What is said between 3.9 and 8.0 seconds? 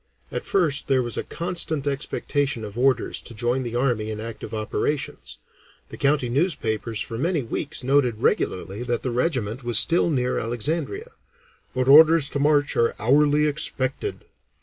in active operations; the county newspapers for many weeks